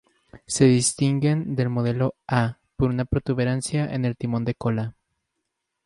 Se 0.47 0.65
distinguen 0.65 1.55
del 1.55 1.69
modelo 1.69 2.15
"A" 2.27 2.57
por 2.75 2.89
una 2.89 3.05
protuberancia 3.05 3.85
en 3.93 4.03
el 4.03 4.17
timón 4.17 4.45
de 4.45 4.55
cola. 4.55 4.95